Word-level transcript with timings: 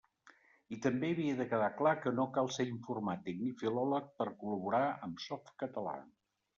I 0.77 0.79
també 0.85 1.11
havia 1.15 1.35
de 1.41 1.47
quedar 1.51 1.67
clar 1.83 1.91
que 2.07 2.15
no 2.21 2.27
cal 2.39 2.51
ser 2.57 2.67
informàtic 2.71 3.39
ni 3.45 3.55
filòleg 3.63 4.11
per 4.19 4.31
a 4.33 4.37
col·laborar 4.43 4.85
amb 4.93 5.27
Softcatalà. 5.31 5.99